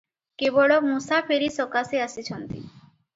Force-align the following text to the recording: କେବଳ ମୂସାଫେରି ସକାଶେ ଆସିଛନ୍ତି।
କେବଳ 0.43 0.77
ମୂସାଫେରି 0.85 1.49
ସକାଶେ 1.57 2.01
ଆସିଛନ୍ତି। 2.07 2.59